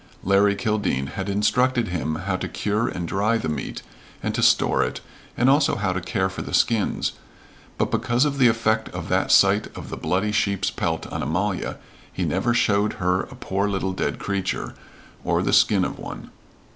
[0.23, 3.83] Larry Kildene had instructed him how to cure and dry the meat
[4.23, 4.99] and to store it
[5.37, 7.11] and also how to care for the skins,
[7.77, 11.77] but because of the effect of that sight of the bloody sheep's pelt on Amalia,
[12.11, 14.73] he never showed her a poor little dead creature,
[15.23, 16.31] or the skin of one.